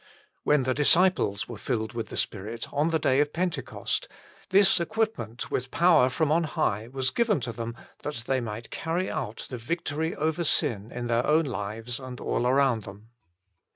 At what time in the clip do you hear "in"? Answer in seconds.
10.91-11.05